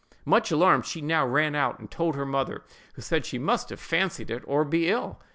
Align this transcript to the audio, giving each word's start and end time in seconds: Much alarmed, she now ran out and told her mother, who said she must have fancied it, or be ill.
Much 0.25 0.49
alarmed, 0.49 0.83
she 0.83 0.99
now 0.99 1.23
ran 1.23 1.53
out 1.53 1.77
and 1.77 1.91
told 1.91 2.15
her 2.15 2.25
mother, 2.25 2.63
who 2.95 3.03
said 3.03 3.23
she 3.23 3.37
must 3.37 3.69
have 3.69 3.79
fancied 3.79 4.31
it, 4.31 4.41
or 4.47 4.65
be 4.65 4.89
ill. 4.89 5.21